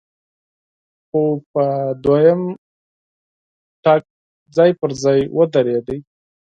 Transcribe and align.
خو 1.07 1.23
په 1.53 1.65
دوهم 2.03 2.41
ډز 3.83 4.03
ځای 4.55 4.71
پر 4.79 4.91
ځای 5.03 5.19
ودرېده، 5.37 5.95